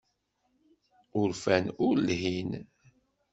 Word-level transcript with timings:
Urfan 1.19 1.65
ur 1.87 1.95
lhin. 2.07 2.51